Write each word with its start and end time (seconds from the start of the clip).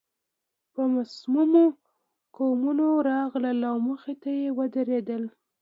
په 0.73 0.81
مصممو 0.93 1.65
قدمونو 2.35 2.87
راغله 3.09 3.51
او 3.71 3.75
مخې 3.87 4.13
ته 4.21 4.29
يې 4.39 4.47
ودرېده. 4.57 5.17